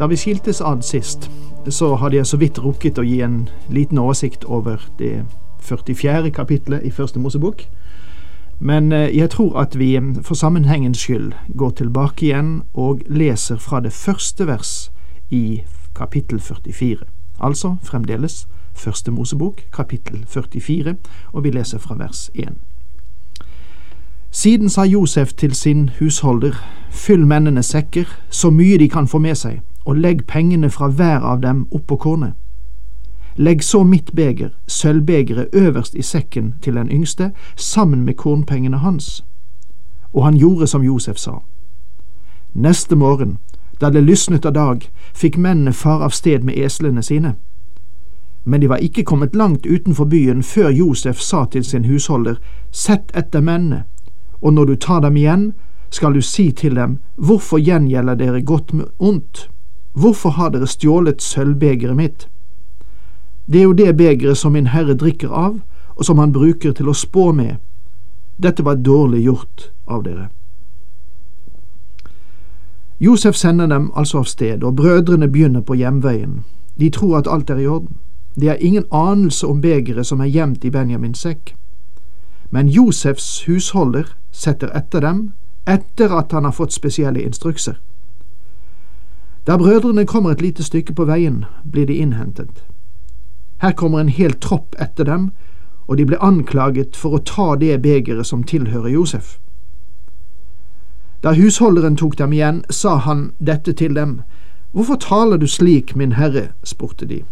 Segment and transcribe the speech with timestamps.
[0.00, 1.30] Da vi skiltes ad sist,
[1.68, 5.26] så hadde jeg så vidt rukket å gi en liten oversikt over det
[5.60, 6.30] 44.
[6.32, 7.66] kapitlet i Første Mosebok.
[8.60, 13.60] Men eh, jeg tror at vi eh, for sammenhengens skyld går tilbake igjen og leser
[13.60, 14.90] fra det første vers
[15.28, 15.62] i
[15.94, 17.04] kapittel 44.
[17.40, 20.94] Altså fremdeles Første Mosebok, kapittel 44,
[21.32, 22.56] og vi leser fra vers 1.
[24.30, 26.56] Siden sa Josef til sin husholder,
[26.90, 31.20] fyll mennene sekker, så mye de kan få med seg og legg pengene fra hver
[31.20, 32.32] av dem oppå kornet.
[33.36, 39.24] Legg så mitt beger, sølvbegeret, øverst i sekken til den yngste, sammen med kornpengene hans.
[40.12, 41.32] Og han gjorde som Josef sa.
[42.54, 43.38] Neste morgen,
[43.80, 47.34] da det lysnet av dag, fikk mennene far av sted med eslene sine.
[48.44, 52.36] Men de var ikke kommet langt utenfor byen før Josef sa til sin husholder,
[52.70, 53.84] Sett etter mennene,
[54.40, 55.52] og når du tar dem igjen,
[55.90, 59.50] skal du si til dem, Hvorfor gjengjelder dere godt med ondt?
[59.92, 62.28] Hvorfor har dere stjålet sølvbegeret mitt?
[63.46, 65.60] Det er jo det begeret som min herre drikker av,
[65.96, 67.56] og som han bruker til å spå med.
[68.38, 70.28] Dette var dårlig gjort av dere.
[73.00, 76.44] Josef sender dem altså av sted, og brødrene begynner på hjemveien.
[76.78, 77.96] De tror at alt er i orden.
[78.40, 81.54] De har ingen anelse om begeret som er gjemt i Benjamins sekk.
[82.50, 85.32] Men Josefs husholder setter etter dem,
[85.66, 87.80] etter at han har fått spesielle instrukser.
[89.46, 92.64] Da brødrene kommer et lite stykke på veien, blir de innhentet.
[93.60, 95.30] Her kommer en hel tropp etter dem,
[95.88, 99.38] og de ble anklaget for å ta det begeret som tilhører Josef.
[101.22, 104.20] Da husholderen tok dem igjen, sa han dette til dem.
[104.72, 106.52] Hvorfor taler du slik, min herre?
[106.64, 107.24] spurte de.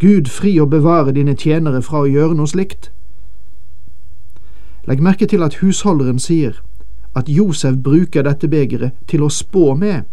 [0.00, 2.88] Gud fri og bevare dine tjenere fra å gjøre noe slikt.
[4.88, 6.62] Legg merke til at husholderen sier
[7.16, 10.06] at Josef bruker dette begeret til å spå med.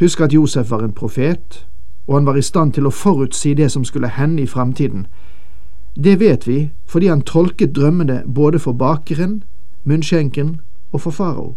[0.00, 1.66] Husk at Josef var en profet,
[2.06, 5.06] og han var i stand til å forutsi det som skulle hende i framtiden.
[6.04, 9.42] Det vet vi fordi han tolket drømmene både for bakeren,
[9.84, 10.60] munnskjenken
[10.92, 11.54] og for farao.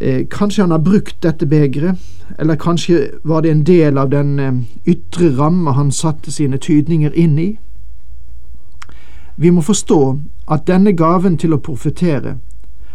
[0.00, 1.98] Eh, kanskje han har brukt dette begeret,
[2.38, 4.54] eller kanskje var det en del av den eh,
[4.86, 7.58] ytre ramme han satte sine tydninger inn i?
[9.36, 10.18] Vi må forstå
[10.50, 12.38] at denne gaven til å profetere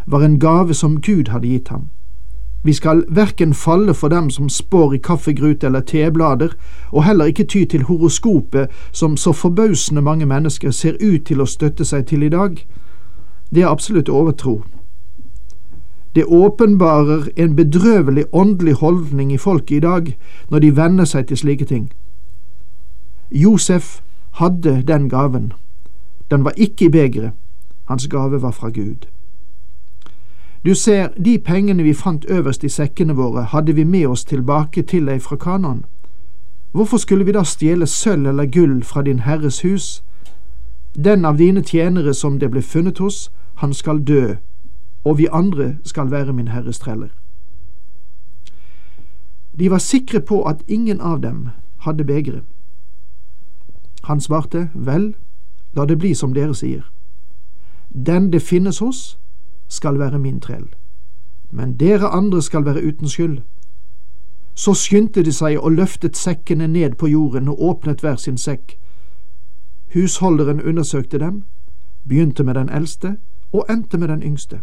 [0.06, 1.90] var en gave som Gud hadde gitt ham.
[2.64, 6.50] Vi skal verken falle for dem som spår i kaffegrut eller teblader,
[6.92, 11.48] og heller ikke ty til horoskopet som så forbausende mange mennesker ser ut til å
[11.48, 12.60] støtte seg til i dag.
[13.54, 14.64] Det er absolutt overtro.
[16.16, 20.18] Det åpenbarer en bedrøvelig åndelig holdning i folket i dag
[20.50, 21.92] når de venner seg til slike ting.
[23.32, 25.54] Josef hadde den gaven.
[26.32, 27.32] Den var ikke i begeret.
[27.86, 29.08] Hans gave var fra Gud.
[30.66, 34.82] Du ser, de pengene vi fant øverst i sekkene våre, hadde vi med oss tilbake
[34.82, 35.86] til deg fra Kanan.
[36.72, 40.04] Hvorfor skulle vi da stjele sølv eller gull fra din herres hus?
[40.96, 44.36] Den av dine tjenere som det ble funnet hos, han skal dø,
[45.04, 47.10] og vi andre skal være min herres treller.
[49.60, 52.44] De var sikre på at ingen av dem hadde begeret.
[54.04, 55.16] Han svarte, Vel,
[55.74, 56.84] la det bli som dere sier.
[58.06, 59.20] Den det finnes hos,
[59.70, 60.68] skal være min trell,
[61.52, 63.38] men dere andre skal være uten skyld.
[64.56, 68.76] Så skyndte de seg og løftet sekkene ned på jorden og åpnet hver sin sekk.
[69.94, 71.44] Husholderen undersøkte dem,
[72.08, 73.16] begynte med den eldste
[73.54, 74.60] og endte med den yngste,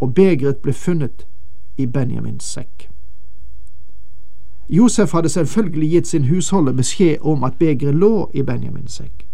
[0.00, 1.26] og begeret ble funnet
[1.76, 2.88] i Benjamins sekk.
[4.68, 9.26] Josef hadde selvfølgelig gitt sin husholder beskjed om at begeret lå i Benjamins sekk.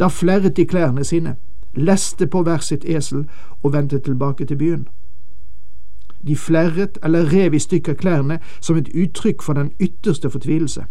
[0.00, 1.36] Da flerret de klærne sine
[1.74, 3.26] leste på hver sitt esel
[3.62, 4.88] og vendte tilbake til byen.
[6.26, 10.84] De flerret eller rev i stykker klærne som et uttrykk for den ytterste fortvilelse.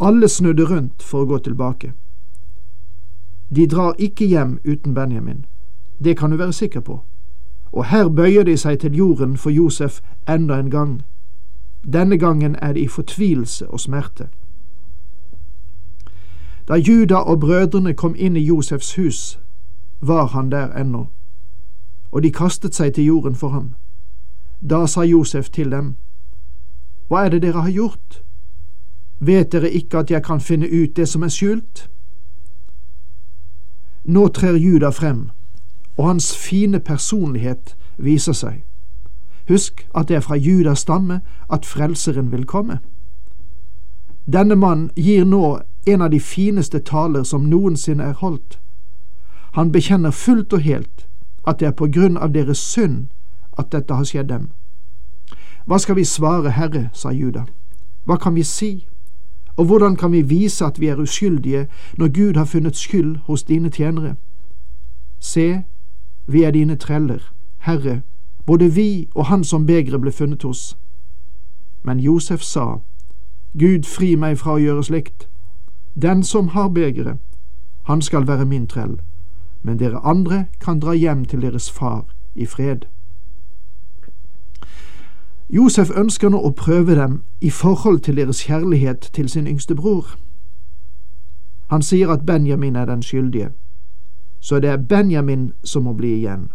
[0.00, 1.92] Alle snudde rundt for å gå tilbake.
[3.54, 5.44] De drar ikke hjem uten Benjamin,
[6.04, 7.02] det kan du være sikker på,
[7.72, 11.02] og her bøyer de seg til jorden for Josef enda en gang.
[11.84, 14.28] Denne gangen er det i fortvilelse og smerte.
[16.68, 19.40] Da Juda og brødrene kom inn i Josefs hus,
[20.00, 21.06] var han der ennå.
[22.12, 23.74] og de kastet seg til jorden for ham.
[24.70, 25.96] Da sa Josef til dem,
[27.08, 28.22] Hva er det dere har gjort?
[29.20, 31.88] Vet dere ikke at jeg kan finne ut det som er skjult?
[34.04, 35.30] Nå trer Juda frem,
[35.96, 38.64] og hans fine personlighet viser seg.
[39.48, 41.20] Husk at det er fra Judas stamme
[41.50, 42.78] at Frelseren vil komme.
[44.32, 48.58] Denne mann gir nå en av de fineste taler som noensinne er holdt.
[49.52, 51.06] Han bekjenner fullt og helt
[51.46, 53.08] at det er på grunn av deres synd
[53.58, 54.50] at dette har skjedd dem.
[55.66, 57.44] Hva skal vi svare, Herre, sa Juda.
[58.04, 58.86] Hva kan vi si?
[59.56, 61.66] Og hvordan kan vi vise at vi er uskyldige
[61.98, 64.16] når Gud har funnet skyld hos dine tjenere?
[65.20, 65.62] Se,
[66.26, 68.02] vi er dine treller, Herre,
[68.46, 70.76] både vi og han som begeret ble funnet hos.
[71.82, 72.78] Men Josef sa,
[73.58, 75.28] Gud fri meg fra å gjøre slikt.
[75.94, 77.18] Den som har begeret,
[77.82, 79.00] han skal være min trell,
[79.62, 82.04] men dere andre kan dra hjem til deres far
[82.34, 82.76] i fred.
[85.50, 90.16] Josef ønsker nå å prøve dem i forhold til deres kjærlighet til sin yngste bror.
[91.68, 93.50] Han sier at Benjamin er den skyldige,
[94.40, 96.48] så det er Benjamin som må bli igjen.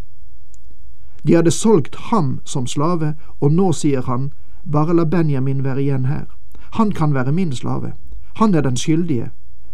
[1.26, 4.32] De hadde solgt ham som slave, og nå sier han,
[4.72, 6.26] bare la Benjamin være igjen her.
[6.72, 7.92] Han kan være min slave.
[8.38, 9.30] Han er den skyldige.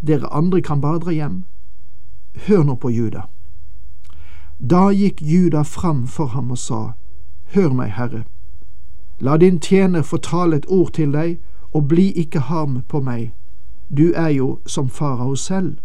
[0.06, 1.44] Dere andre kan bare dra hjem.
[2.46, 3.20] Hør nå på Juda.
[4.70, 6.92] Da gikk Juda fram for ham og sa,
[7.54, 8.24] Hør meg, Herre.
[9.20, 11.38] La din tjener få tale et ord til deg,
[11.72, 13.34] og bli ikke harm på meg.
[13.96, 15.76] Du er jo som farao selv.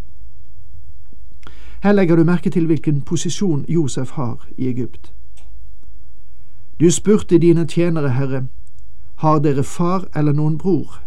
[1.82, 5.12] Her legger du merke til hvilken posisjon Josef har i Egypt.
[6.80, 8.46] Du spurte dine tjenere, Herre,
[9.16, 11.02] har dere far eller noen bror?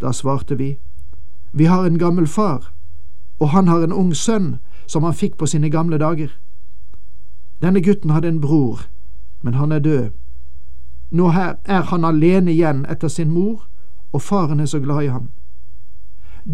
[0.00, 0.78] Da svarte vi,
[1.56, 2.72] vi har en gammel far,
[3.38, 6.28] og han har en ung sønn som han fikk på sine gamle dager.
[7.62, 8.80] Denne gutten hadde en bror,
[9.42, 10.10] men han er død.
[11.10, 13.68] Nå er han alene igjen etter sin mor,
[14.12, 15.30] og faren er så glad i ham.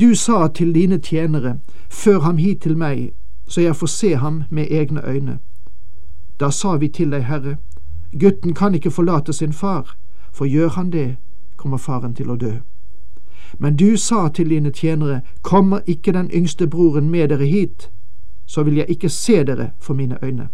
[0.01, 1.59] Du sa til dine tjenere,
[1.89, 3.13] før ham hit til meg,
[3.49, 5.39] så jeg får se ham med egne øyne.
[6.41, 7.57] Da sa vi til deg, Herre,
[8.21, 9.97] gutten kan ikke forlate sin far,
[10.33, 11.17] for gjør han det,
[11.57, 12.53] kommer faren til å dø.
[13.59, 17.91] Men du sa til dine tjenere, kommer ikke den yngste broren med dere hit,
[18.47, 20.49] så vil jeg ikke se dere for mine øyne.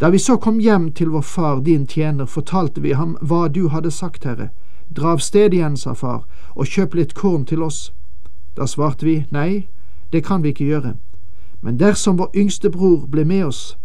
[0.00, 3.68] Da vi så kom hjem til vår far, din tjener, fortalte vi ham hva du
[3.68, 4.48] hadde sagt, Herre.
[4.96, 7.92] Dra av sted igjen, sa far, og kjøp litt korn til oss.
[8.56, 9.66] Da svarte vi, nei,
[10.12, 10.94] det kan vi ikke gjøre,
[11.60, 13.76] men dersom vår yngste bror blir med oss,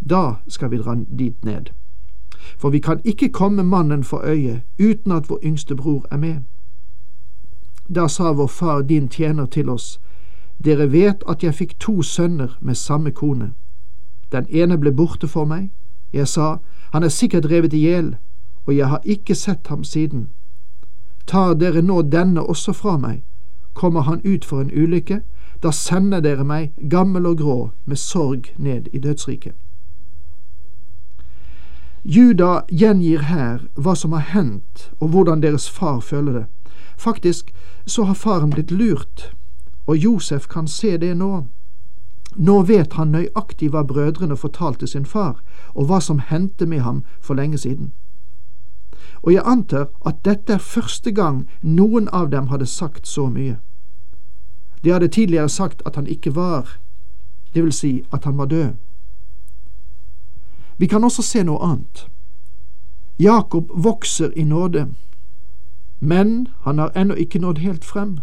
[0.00, 1.70] da skal vi dra dit ned.
[2.58, 6.36] For vi kan ikke komme mannen for øye uten at vår yngste bror er med.
[7.94, 10.00] Da sa vår far din tjener til oss,
[10.64, 13.52] Dere vet at jeg fikk to sønner med samme kone.
[14.32, 15.70] Den ene ble borte for meg.
[16.12, 16.58] Jeg sa,
[16.92, 18.16] Han er sikkert revet i hjel,
[18.66, 20.28] og jeg har ikke sett ham siden.
[21.26, 23.22] Tar dere nå denne også fra meg,
[23.74, 25.20] kommer han ut for en ulykke,
[25.62, 29.52] da sender dere meg, gammel og grå, med sorg ned i dødsriket.
[32.04, 36.46] Juda gjengir her hva som har hendt, og hvordan deres far føler det.
[36.98, 37.54] Faktisk
[37.86, 39.32] så har faren blitt lurt,
[39.86, 41.46] og Josef kan se det nå.
[42.36, 45.38] Nå vet han nøyaktig hva brødrene fortalte sin far,
[45.74, 47.92] og hva som hendte med ham for lenge siden.
[49.22, 53.56] Og jeg antar at dette er første gang noen av dem hadde sagt så mye.
[54.84, 56.78] De hadde tidligere sagt at han ikke var,
[57.54, 58.74] det vil si at han var død.
[60.78, 62.08] Vi kan også se noe annet.
[63.18, 64.86] Jakob vokser i nåde,
[66.00, 68.18] men han har ennå ikke nådd helt frem.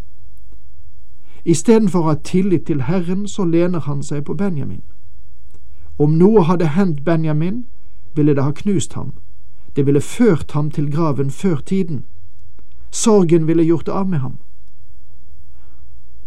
[1.45, 4.81] Istedenfor å ha tillit til Herren, så lener han seg på Benjamin.
[5.99, 7.65] Om noe hadde hendt Benjamin,
[8.15, 9.13] ville det ha knust ham.
[9.75, 12.03] Det ville ført ham til graven før tiden.
[12.91, 14.37] Sorgen ville gjort av med ham.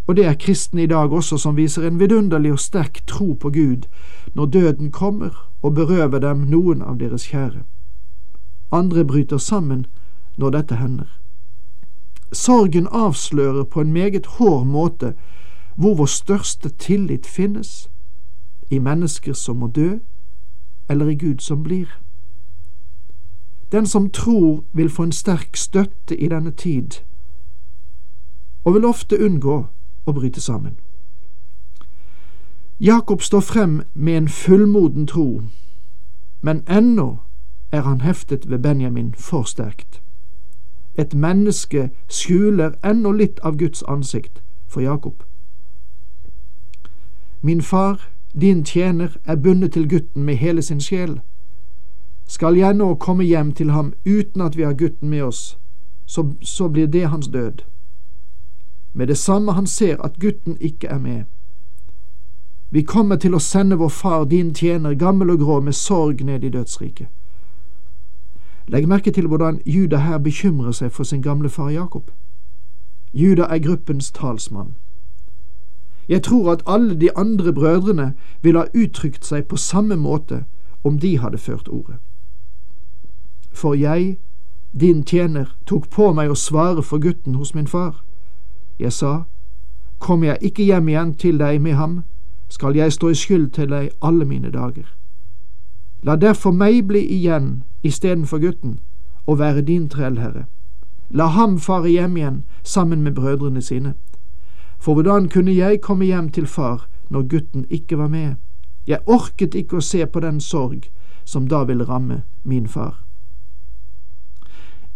[0.07, 3.49] Og det er kristne i dag også som viser en vidunderlig og sterk tro på
[3.49, 3.85] Gud
[4.33, 7.61] når døden kommer og berøver dem noen av deres kjære.
[8.71, 9.85] Andre bryter sammen
[10.37, 11.18] når dette hender.
[12.31, 15.13] Sorgen avslører på en meget hård måte
[15.75, 17.89] hvor vår største tillit finnes,
[18.69, 19.97] i mennesker som må dø,
[20.89, 21.87] eller i Gud som blir.
[23.71, 26.91] Den som tror, vil få en sterk støtte i denne tid,
[28.63, 29.65] og vil ofte unngå
[30.05, 30.75] å bryte sammen.
[32.79, 35.41] Jakob står frem med en fullmoden tro,
[36.41, 37.17] men ennå
[37.71, 40.01] er han heftet ved Benjamin for sterkt.
[40.99, 45.23] Et menneske skjuler ennå litt av Guds ansikt for Jakob.
[47.41, 48.09] Min far
[48.41, 51.19] din tjener er bundet til gutten med hele sin sjel.
[52.27, 55.57] Skal jeg nå komme hjem til ham uten at vi har gutten med oss,
[56.05, 57.63] så, så blir det hans død.
[58.93, 61.23] Med det samme han ser at gutten ikke er med.
[62.71, 66.43] Vi kommer til å sende vår far, din tjener, gammel og grå, med sorg ned
[66.43, 67.07] i dødsriket.
[68.69, 72.11] Legg merke til hvordan Juda her bekymrer seg for sin gamle far Jakob.
[73.13, 74.75] Juda er gruppens talsmann.
[76.09, 80.43] Jeg tror at alle de andre brødrene ville ha uttrykt seg på samme måte
[80.83, 81.95] om de hadde ført ordet.
[83.51, 84.17] For jeg,
[84.79, 88.03] din tjener, tok på meg å svare for gutten hos min far.
[88.79, 89.23] Jeg sa,
[89.99, 92.03] Kommer jeg ikke hjem igjen til deg med ham,
[92.49, 94.85] skal jeg stå i skyld til deg alle mine dager.
[96.03, 98.79] La derfor meg bli igjen istedenfor gutten,
[99.27, 100.45] og være din trellherre.
[101.09, 103.93] La ham fare hjem igjen sammen med brødrene sine.
[104.79, 108.35] For hvordan kunne jeg komme hjem til far når gutten ikke var med?
[108.87, 110.89] Jeg orket ikke å se på den sorg
[111.25, 113.03] som da ville ramme min far.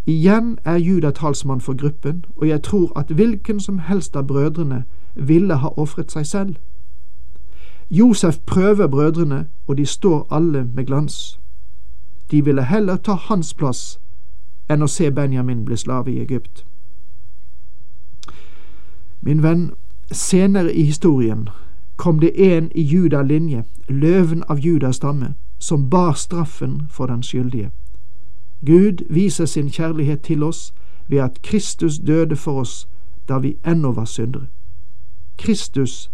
[0.05, 4.83] Igjen er Juda talsmann for gruppen, og jeg tror at hvilken som helst av brødrene
[5.15, 6.55] ville ha ofret seg selv.
[7.89, 11.39] Josef prøver brødrene, og de står alle med glans.
[12.33, 13.99] De ville heller ta hans plass
[14.73, 16.63] enn å se Benjamin bli slave i Egypt.
[19.21, 19.67] Min venn,
[20.11, 21.45] senere i historien
[22.01, 27.69] kom det en i Juda-linje, løven av Judas stamme, som bar straffen for den skyldige.
[28.65, 30.73] Gud viser sin kjærlighet til oss
[31.07, 32.87] ved at Kristus døde for oss
[33.29, 34.47] da vi ennå var syndere.
[35.37, 36.11] Kristus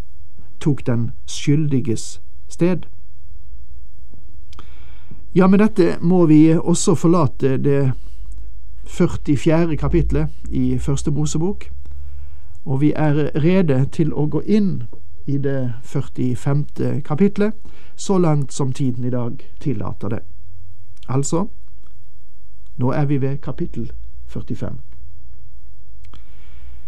[0.59, 2.77] tok den skyldiges sted.
[5.33, 7.91] Ja, med dette må vi også forlate det
[8.89, 9.77] 44.
[9.77, 11.67] kapitlet i Første Mosebok,
[12.65, 14.87] og vi er rede til å gå inn
[15.29, 17.03] i det 45.
[17.05, 17.53] kapitlet,
[17.95, 20.19] så langt som tiden i dag tillater det.
[21.07, 21.45] Altså,
[22.77, 23.91] nå er vi ved kapittel
[24.27, 24.79] 45.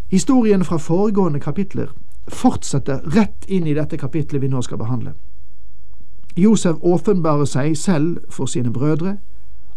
[0.10, 1.94] Historien fra foregående kapitler
[2.28, 5.14] fortsetter rett inn i dette kapitlet vi nå skal behandle.
[6.38, 9.18] Josef åpenbarer seg selv for sine brødre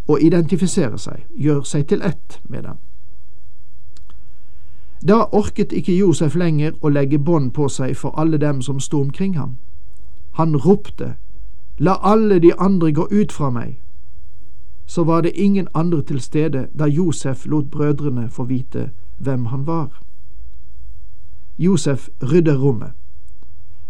[0.08, 2.76] og identifiserer seg, gjør seg til ett med dem.
[5.08, 9.00] Da orket ikke Josef lenger å legge bånd på seg for alle dem som sto
[9.00, 9.58] omkring ham.
[10.32, 11.16] Han ropte,
[11.78, 13.80] La alle de andre gå ut fra meg.
[14.86, 19.66] Så var det ingen andre til stede da Josef lot brødrene få vite hvem han
[19.66, 20.00] var.
[21.58, 22.92] Josef rydder rommet.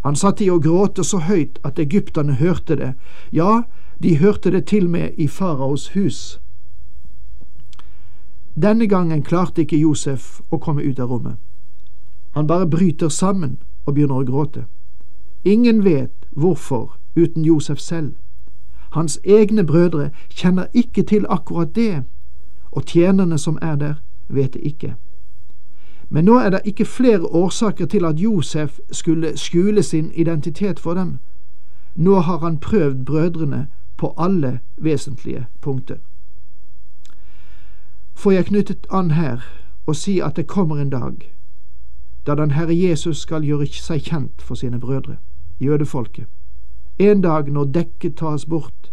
[0.04, 2.92] Han satt i å gråte så høyt at egypterne hørte det,
[3.32, 3.62] ja,
[4.02, 6.40] de hørte det til med i faraos hus.
[8.54, 11.38] Denne gangen klarte ikke Josef å komme ut av rommet.
[12.34, 13.56] Han bare bryter sammen
[13.86, 14.66] og begynner å gråte.
[15.44, 18.12] Ingen vet hvorfor uten Josef selv.
[18.94, 22.04] Hans egne brødre kjenner ikke til akkurat det,
[22.70, 23.94] og tjenerne som er der,
[24.28, 24.94] vet det ikke.
[26.14, 30.94] Men nå er det ikke flere årsaker til at Josef skulle skjule sin identitet for
[30.94, 31.18] dem.
[31.94, 33.66] Nå har han prøvd brødrene
[33.96, 35.96] på alle vesentlige punkter.
[38.14, 39.40] Får jeg knyttet an her
[39.86, 41.34] og si at det kommer en dag
[42.26, 45.16] da den Herre Jesus skal gjøre seg kjent for sine brødre,
[45.60, 46.26] jødefolket.
[46.98, 48.92] En dag når dekket tas bort.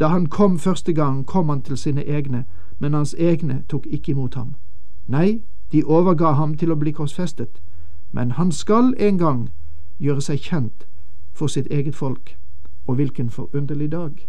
[0.00, 2.44] Da han kom første gang, kom han til sine egne,
[2.78, 4.54] men hans egne tok ikke imot ham.
[5.06, 5.40] Nei,
[5.72, 7.60] de overga ham til å bli korsfestet,
[8.12, 9.40] men han skal en gang
[9.98, 10.86] gjøre seg kjent
[11.32, 12.36] for sitt eget folk.
[12.86, 14.26] Og hvilken forunderlig dag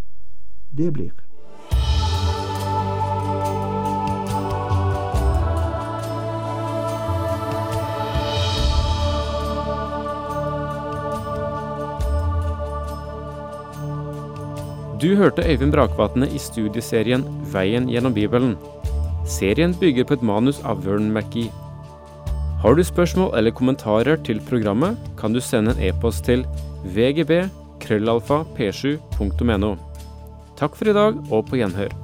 [0.77, 1.12] det blir.
[15.01, 18.55] Du hørte Øyvind Brakvatne i studieserien Veien gjennom Bibelen.
[19.25, 21.51] Serien bygger på et manus av Vern McGee.
[22.61, 26.45] Har du spørsmål eller kommentarer til programmet, kan du sende en e-post til
[26.85, 27.43] vgb
[27.81, 29.75] krøllalfa p7.no.
[30.57, 32.00] Takk for i dag, og på gjenhør.